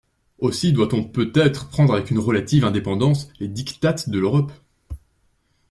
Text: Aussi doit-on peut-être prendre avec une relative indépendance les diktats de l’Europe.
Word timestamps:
Aussi 0.39 0.73
doit-on 0.73 1.03
peut-être 1.03 1.69
prendre 1.69 1.93
avec 1.93 2.09
une 2.09 2.17
relative 2.17 2.65
indépendance 2.65 3.27
les 3.39 3.47
diktats 3.47 3.95
de 4.09 4.17
l’Europe. 4.17 4.51